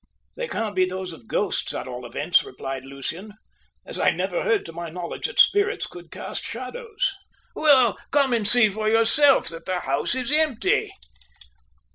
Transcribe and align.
"They 0.35 0.47
can't 0.47 0.75
be 0.75 0.85
those 0.85 1.13
of 1.13 1.27
ghosts, 1.27 1.75
at 1.75 1.87
all 1.87 2.07
events," 2.07 2.43
replied 2.43 2.83
Lucian, 2.85 3.35
"as 3.85 3.99
I 3.99 4.09
never 4.09 4.41
heard, 4.41 4.65
to 4.65 4.73
my 4.73 4.89
knowledge, 4.89 5.27
that 5.27 5.39
spirits 5.39 5.85
could 5.85 6.09
cast 6.09 6.43
shadows." 6.43 7.13
"Well, 7.53 7.99
come 8.09 8.33
and 8.33 8.47
see 8.47 8.67
for 8.67 8.89
yourself 8.89 9.47
that 9.49 9.67
the 9.67 9.81
house 9.81 10.15
is 10.15 10.31
empty." 10.31 10.91